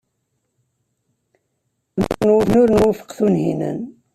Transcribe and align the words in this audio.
Nekkni 1.99 2.31
ur 2.61 2.67
nwufeq 2.71 3.09
Tunhinan. 3.17 3.79